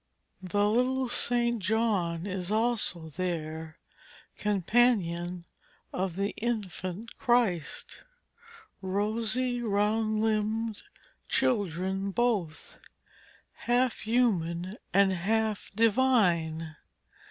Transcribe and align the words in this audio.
The 0.41 0.67
little 0.67 1.07
St. 1.07 1.59
John 1.59 2.25
is 2.25 2.49
also 2.49 3.09
there, 3.09 3.77
companion 4.35 5.45
of 5.93 6.15
the 6.15 6.31
Infant 6.37 7.19
Christ; 7.19 8.01
rosy, 8.81 9.61
round 9.61 10.21
limbed 10.23 10.81
children 11.29 12.09
both, 12.09 12.79
half 13.53 13.99
human 13.99 14.75
and 14.91 15.11
half 15.11 15.69
divine. 15.75 16.77